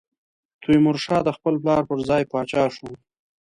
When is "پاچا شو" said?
2.31-2.89